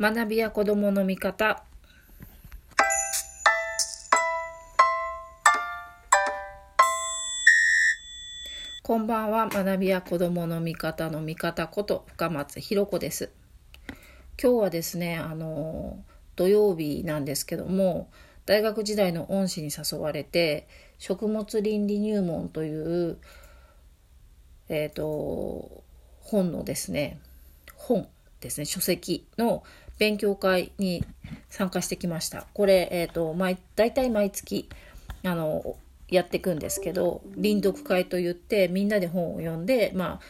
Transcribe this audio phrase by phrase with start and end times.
[0.00, 1.62] 学びや子供の見方。
[8.82, 9.46] こんばんは。
[9.46, 13.28] 学びや子供の見方の見方こと深松ひろ子です。
[14.42, 16.02] 今日はですねあの
[16.34, 18.08] 土曜日なんですけども
[18.46, 23.18] 大学時代の恩師に誘われて食物倫理入門という
[24.70, 25.84] えっ、ー、と
[26.20, 27.20] 本のですね
[27.74, 28.08] 本
[28.40, 29.62] ですね書籍の
[30.00, 31.04] 勉強会に
[31.50, 32.46] 参加してきました。
[32.54, 34.66] これ、えっ、ー、と、毎、大体毎月、
[35.22, 35.76] あの、
[36.08, 40.20] やっていくんですけど、臨読会といって、みんなで本を読んで、まあ、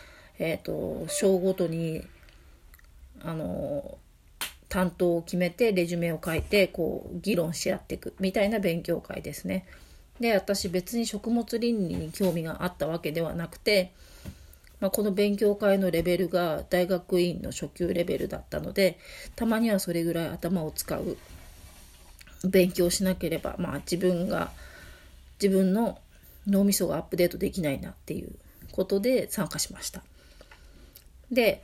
[0.41, 2.03] えっ、ー、と、章ごとに、
[3.23, 3.97] あの、
[4.69, 9.67] 担当を決めて、レジュメを書いて、こう、議論し合っていく、みたいな勉強会ですね。
[10.19, 13.93] で、私別に食物倫理に興味があったわけではなくて、
[14.81, 18.99] まあ、この勉強会のレベルが大学院の初級レベルだったので
[19.37, 21.19] たまにはそれぐらい頭を使う
[22.49, 24.51] 勉強しなければ、まあ、自分が
[25.41, 25.99] 自分の
[26.47, 28.33] 脳みそがアップデートできないなっていう
[28.73, 30.03] ことで参加しました。
[31.31, 31.63] で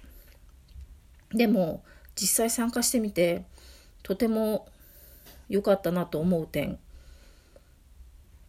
[1.30, 1.82] でも
[2.14, 3.44] 実際参加してみて
[4.02, 4.68] とても
[5.48, 6.78] 良かったなと思う点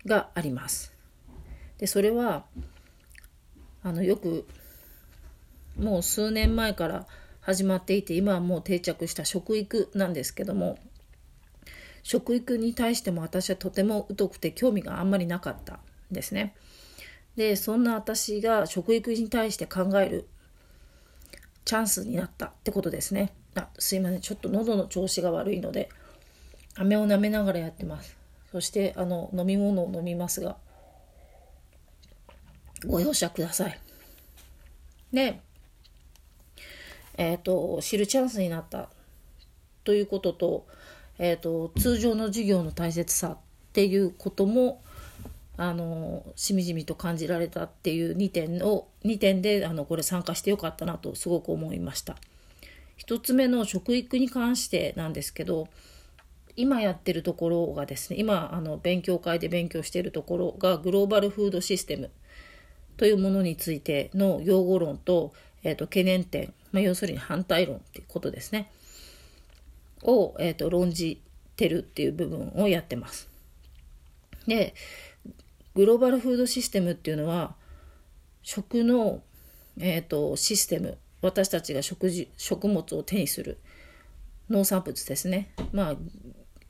[0.06, 0.94] があります。
[1.78, 2.46] でそれは
[3.88, 4.46] あのよく
[5.80, 7.08] もう数年前から
[7.40, 10.78] 始まっていて今はもう定着した食育なんですけども
[12.04, 15.80] 食育に対しても私はとても疎くて興味があんまりなかったん
[16.12, 16.54] ですね。
[17.38, 20.28] でそんな私が食育に対して考える
[21.64, 23.34] チャンスになったってことですね。
[23.56, 25.88] あすいませんちょっと喉の調子が悪いので
[26.76, 28.18] 飴を舐めながらやってます。
[28.52, 30.58] そしてあの飲み物を飲みますが
[32.86, 33.80] ご容赦ください。
[35.12, 35.40] で
[37.18, 38.90] えっ、ー、と、知るチャンスになった
[39.84, 40.68] ということと、
[41.18, 43.38] えっ、ー、と、通常の授業の大切さっ
[43.74, 44.84] ていうことも、
[45.58, 52.18] あの、しみじみと感じられたっていう2点を、2点で、あの、これ参加してよかったなとすごく思いました。
[53.00, 55.68] 1つ目の食育に関してなんですけど、
[56.56, 62.12] 今やってるところがですね、今、あの、勉強会で勉強してるところが、グローバルフードシステム
[62.98, 68.70] というものについての用語論と、え、ー、と、懸念点まあ、要するに反対論っていうことですね
[70.04, 71.22] を、えーと、論じ
[71.56, 73.28] てるっていう部分をやってます。
[74.48, 74.74] で
[75.76, 77.56] グローバルフードシステムっていうのは
[78.44, 79.22] 食の、
[79.80, 83.58] えーと、システム私たちが食事食物を手にする
[84.50, 85.96] 農産物ですねまあ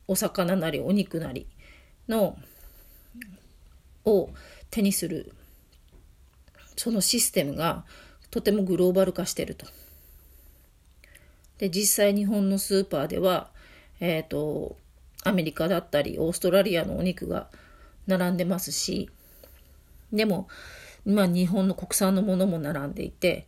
[0.08, 1.46] お魚なりお肉なり
[2.08, 2.36] の
[4.04, 4.30] を
[4.70, 5.32] 手にする
[6.78, 7.84] そのシステムが
[8.30, 9.66] とてもグローバル化してると。
[11.58, 13.50] で、実際日本のスーパーでは、
[14.00, 14.76] えっ、ー、と、
[15.24, 17.48] アメリカだったり、オーストラリアのお肉が
[18.06, 19.10] 並んでますし、
[20.12, 20.48] でも、
[21.04, 23.46] まあ日本の国産のものも並んでいて、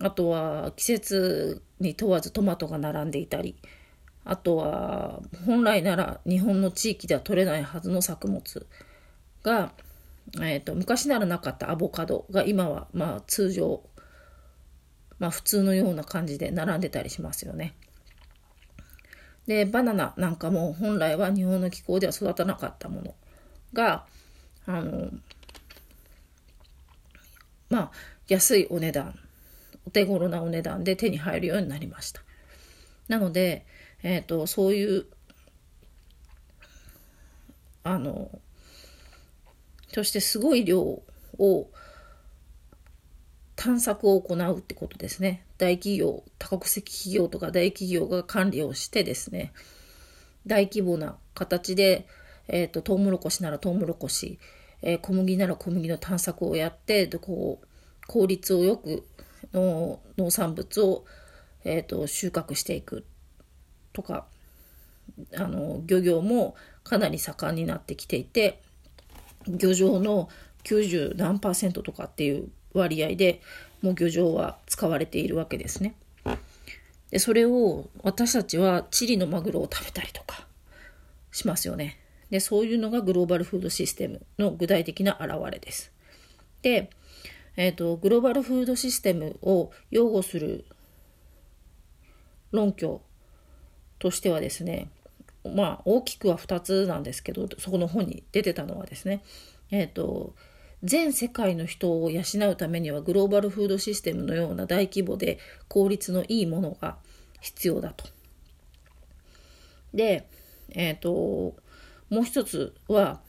[0.00, 3.54] あとは季節に問わずトマトが並んでいたり、
[4.24, 8.66] あとは本来なら日本の地域では取れないはずの作物
[9.42, 9.72] が、
[10.36, 13.82] えーと昔ならなかったアボカドが今はまあ通常
[15.18, 17.74] まあ普通のような感じで並んでたりしますよね。
[19.48, 23.14] で、バナナなんかも本来は日本の気候では育たなかったもの
[23.72, 24.04] が、
[24.66, 25.10] あの、
[27.70, 27.90] まあ
[28.28, 29.18] 安いお値段、
[29.86, 32.22] お手頃なお値段で手に入るようになりました。
[33.08, 33.66] なので、
[34.02, 35.06] えっ、ー、と、そういう、
[37.84, 38.30] あの、
[39.92, 41.70] そしてすごい量を
[43.56, 45.44] 探索を行うってことですね。
[45.58, 49.52] 大企業、多国籍企業とか大企業が管理をしてですね、
[50.46, 52.06] 大規模な形で、
[52.46, 54.38] えっ、ー、と、トウモロコシならトウモロコシ、
[54.82, 57.66] えー、小麦なら小麦の探索をやって、こう、
[58.06, 59.04] 効率をよく
[59.52, 61.04] の農産物を、
[61.64, 63.04] えーと、収穫していく
[63.92, 64.26] とか、
[65.36, 66.54] あの、漁業も
[66.84, 68.62] かなり盛んになってきていて、
[69.48, 70.28] 漁場の
[70.64, 73.40] 90何パーセントとかっていう割合で
[73.82, 75.94] もう漁場は使われているわけですね。
[77.10, 80.46] でそれを私たちはチリのマグロを食べたりとか
[81.32, 81.98] しますよね。
[82.30, 85.90] でそういうのがグローバルフードシステムの具体的な表れです。
[86.60, 86.90] で、
[87.56, 90.64] えーと、グローバルフードシステムを擁護する
[92.50, 93.00] 論拠
[93.98, 94.88] としてはですね
[95.44, 99.22] まあ大きくは2つなんですけどそこの本に出てたのはですね
[99.70, 100.34] えっ、ー、と
[100.84, 105.38] 全世界の人を養うためにはグローバルフードシステムのような大規模で
[105.68, 106.96] 効率のいいものが
[107.40, 108.06] 必要だと
[109.94, 110.28] で、
[110.70, 111.10] えっ、ー、と、
[112.10, 113.20] もう一つは、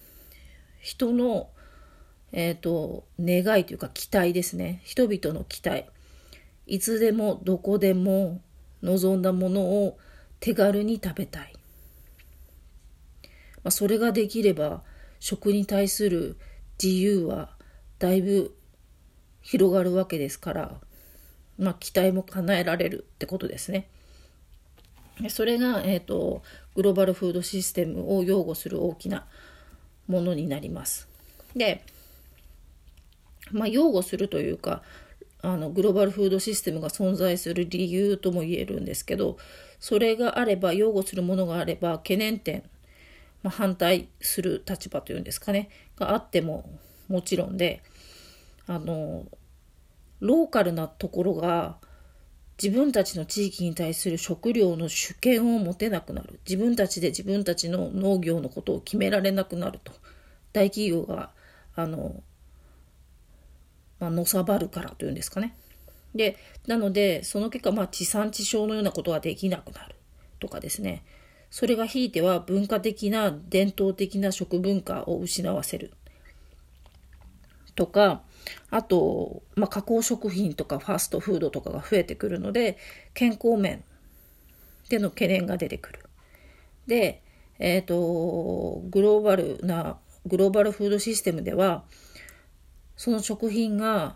[0.81, 1.49] 人の、
[2.31, 4.81] えっ、ー、と、願いというか期待ですね。
[4.83, 5.85] 人々の期待。
[6.67, 8.41] いつでもどこでも
[8.83, 9.97] 望んだものを
[10.39, 11.53] 手軽に食べたい。
[13.63, 14.83] まあ、それができれば
[15.19, 16.37] 食に対する
[16.81, 17.49] 自由は
[17.97, 18.55] だいぶ
[19.41, 20.79] 広がるわけですから、
[21.57, 23.87] まあ、期待も叶えられるってことですね。
[25.27, 26.43] それが、えーと、
[26.75, 29.25] グローバルフードシステムを擁護する大きな
[30.07, 31.09] ものになります。
[31.55, 31.83] で、
[33.51, 34.81] まあ、擁護するというか
[35.41, 39.37] あのグローバルフードシステムが存在する理由とも言えるんですけど
[39.79, 42.63] それがあれば擁護するものがあれば懸念点、
[43.43, 46.69] まあ、反対する立場というんですかねがあっても
[47.07, 47.81] もちろんで
[48.67, 49.25] あの
[50.19, 51.77] ローカルなところが
[52.61, 56.41] 自分たちの地域に対する食料の主権を持てなくなる。
[56.45, 59.93] 自分たちで自分たちの農業のことを決められなくなると。
[60.51, 61.31] 大企業が
[61.73, 62.21] あの、
[63.99, 65.55] まあのさばるからというんですかね。
[66.13, 66.35] で
[66.67, 69.95] なのでその結果、まあ、地産地消のようなことができなくなる
[70.39, 71.03] とかですね。
[71.49, 75.91] それがひいては文化的な伝統的な食文化を失わせる
[77.75, 78.21] とか
[78.71, 82.77] あと、まあ、加工食品とかファストフードとかが増えてくるので、
[83.13, 83.83] 健康面
[84.89, 85.99] での懸念が出てくる。
[86.87, 87.21] で、
[87.59, 91.83] えっ、ー、と、グローバルな、グローバルフードシステムでは、
[92.95, 94.15] その食品が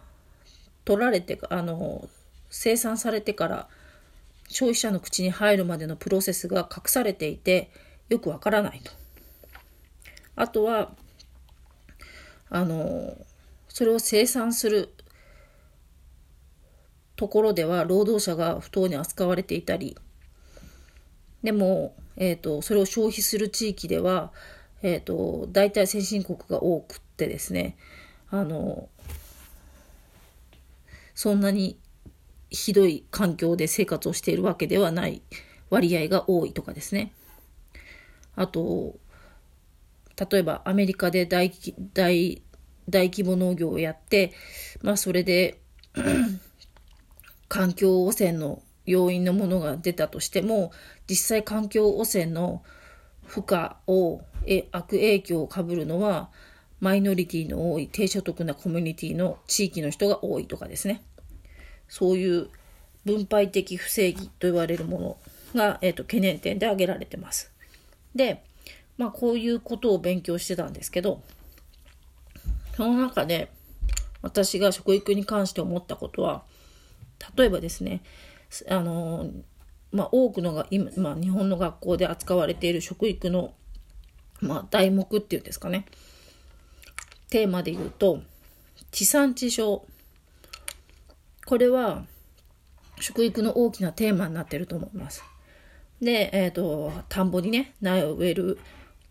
[0.86, 2.08] 取られて、あの、
[2.50, 3.70] 生産されてから
[4.54, 7.72] 消費者の口に入るまでのプロセスが隠されていて、
[8.10, 8.92] よくわからないと。
[10.36, 10.94] あとは、
[12.50, 13.18] あの、
[13.68, 14.94] それを生産する
[17.16, 19.98] ところでは労働者が不当に扱われていたり
[21.42, 24.32] でも、えーと、それを消費する地域では、
[24.82, 27.78] えーと、大体先進国が多くってですね
[28.30, 28.90] あの
[31.16, 31.78] そんなに
[32.54, 35.22] ひどい環境で生活をしているわけではない
[35.70, 37.12] 割合が多いとかですね
[38.38, 38.96] あと
[40.32, 41.52] 例えばアメリカで大
[41.94, 42.42] 大
[42.90, 44.34] 大規模農業をやって、
[44.82, 45.60] まあそれで
[47.48, 50.72] 環境汚染の要因のものが出たとしても、
[51.08, 52.64] 実際環境汚染の
[53.26, 56.30] 負荷を、え悪影響をかぶるのは、
[56.82, 61.02] マイノリティの多い低所得なコミュニティの地域の人が多いとかですね。
[61.94, 62.50] そういう
[63.06, 65.18] 分配的不正義と言われるも
[65.54, 67.52] のが、えーと、懸念点で挙げられてます。
[68.16, 68.44] で、
[68.98, 71.22] まあこういうことを勉強してたんですけど、
[72.76, 73.52] その中で
[74.24, 76.42] 私が食育に関して思ったことは
[77.38, 78.02] 例えばですね
[78.68, 79.30] あの
[79.92, 83.54] まあ、多くのが今、まあ、日本の学校で扱われている食育の、
[84.42, 85.86] まあ、題目っていうんですかね
[87.30, 88.22] テーマで言うと
[88.90, 89.84] 地産地消
[91.46, 92.06] これは
[93.00, 95.24] 食育の大きなテーマになってると思います。
[96.02, 98.60] で、えっ、ー、と田んぼにね苗を植える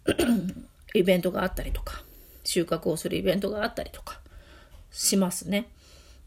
[0.95, 2.03] イベントがあったりとか
[2.45, 4.21] 収穫をするイベントがあったりとか
[4.91, 5.69] しますね。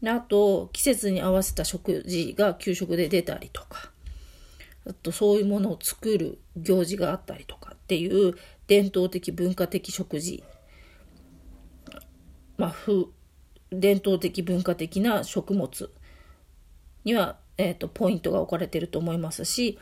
[0.04, 3.90] あと、季節に合わせた食事が給食で出たりとか、
[4.86, 8.34] あとそういうものを作る行事があったりとかっていう
[8.66, 10.44] 伝統的文化的食事、
[12.58, 12.74] まあ、
[13.70, 15.90] 伝統的文化的な食物
[17.06, 19.78] には、えーと、ポイントが置かれてると思いますし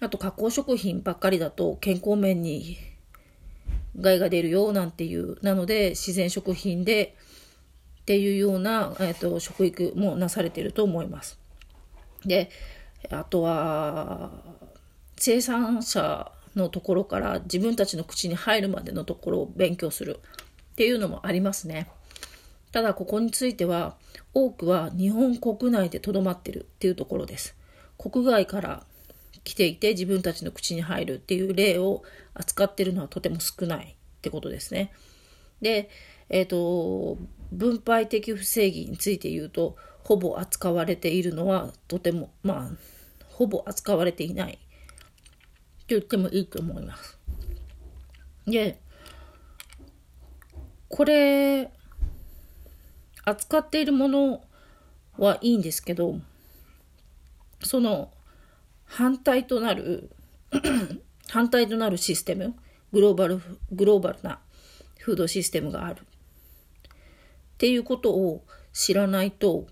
[0.00, 2.78] あと加工食品ばっかりだと健康面に
[4.00, 7.16] 害が出るよなんていう、なので自然食品で
[8.02, 11.38] っていうような、えーと、食育もなされてると思います。
[12.24, 12.50] で、
[13.10, 14.30] あとは
[15.16, 20.20] 生産者のところから自分たちの口に入るまでのところを勉強する
[20.72, 21.88] っていうのもありますね。
[22.72, 23.96] ただここについては
[24.34, 27.56] 多くは日本国内でとどまってるっていうところです。
[27.96, 28.86] 国外から
[29.44, 32.02] 来ていて自分たちの口に入るっていう例を
[32.34, 34.92] 扱ってるのはとても少ないってことですね。
[35.60, 35.88] で、
[36.28, 37.18] えっ、ー、と、
[37.50, 42.70] 分配的不正義について言うと、ほぼ扱われているのはとても、まあ、
[43.26, 44.60] ほぼ扱われていないって
[45.88, 47.18] 言ってもいいと思います。
[48.46, 48.80] で、
[50.88, 51.70] これ、
[53.28, 54.44] 扱っているもの
[55.16, 56.20] はいいんですけど、
[57.62, 58.10] その
[58.84, 60.10] 反対となる
[61.28, 62.54] 反対となるシステム
[62.92, 63.40] グローバル
[63.72, 64.38] グローバルな
[64.98, 66.04] フードシステムがあるっ
[67.58, 69.66] ていうことを知らないと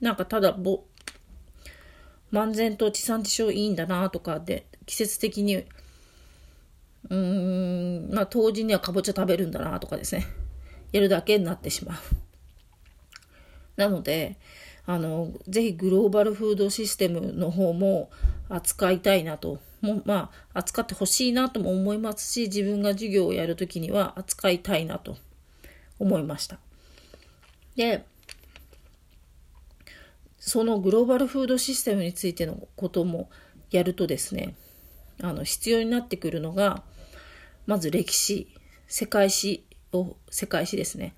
[0.00, 0.84] なんかただぼ
[2.32, 10.26] 漫然と地産地消いいんだなとかで季節的にうーん、まあ当時にはかぼちゃ食べるんだなとかですね。
[10.94, 11.98] やるだけになってしまう。
[13.74, 14.36] なので、
[14.86, 18.10] あの、ぜひグローバルフードシステムの方も
[18.48, 25.16] 扱いたいなと、もまあ、扱ってほしいなとも思いますし、自分が授業をやるときには扱いたいなと
[25.98, 26.60] 思いました。
[27.74, 28.04] で、
[30.38, 33.30] そのグローバルフードシステムについてのことも
[33.72, 34.54] やるとですね、
[35.20, 36.84] あの、必要になってくるのが、
[37.66, 38.46] まず歴史、
[38.86, 39.64] 世界史
[40.00, 41.14] を、世界史ですね。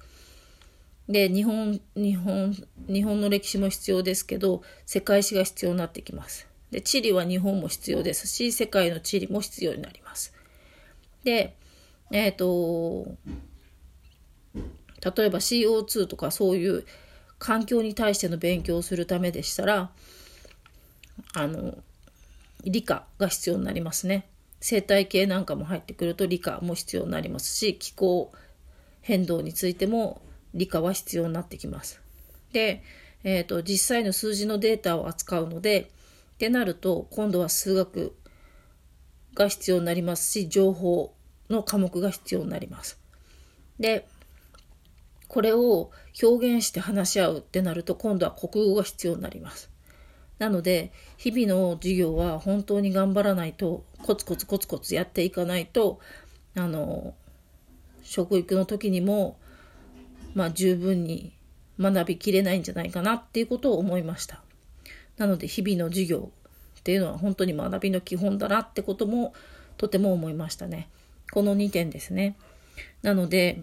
[1.09, 2.57] で、日本、日本、
[2.89, 6.49] 日本の歴史も必要ですけど、世界史が必要になってきます。
[6.71, 10.35] で、地理は日本も必要ですし、世界の地理も必要になります。
[11.23, 11.55] で、
[12.11, 13.17] えっ、ー、と、
[14.55, 16.85] 例えば CO2 とかそういう
[17.39, 19.91] 環境に対しての勉強をするためでしたら、
[21.35, 21.79] あの、
[22.65, 24.27] 理科が必要になりますね。
[24.61, 28.33] 生態系なんかも入ってくると理科も必要になりますし、気候
[29.07, 30.21] 変動についても
[30.53, 32.01] 理科は必要になってきます。
[32.53, 32.83] で、
[33.23, 35.83] えっ、ー、と、実際の数字のデータを扱うので、
[36.35, 38.17] ってなると、今度は数学
[39.35, 41.15] が必要になりますし、情報
[41.49, 42.99] の科目が必要になります。
[43.79, 44.09] で、
[45.29, 49.71] これを表現して話し合うってなると、今度は国語が必要になります。
[50.41, 56.01] なので、日々の授業は本当に頑張らないと、コツコツコツコツやっていかないと、
[56.57, 57.15] あの、
[58.07, 59.37] 食育の時にも、
[60.35, 61.33] まあ十分に
[61.79, 64.43] 学びきれないんじゃないかなっていうことを思いました。
[65.19, 66.31] なので、日々の授業
[66.81, 69.35] っていうのは本当に学びの基本だなってことも
[69.77, 70.89] とても思いましたね。
[71.33, 72.37] この2点ですね。
[73.03, 73.63] なので、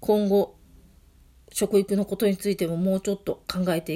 [0.00, 0.54] 今後、
[1.52, 3.92] 食育のことについてももうちょっと考えて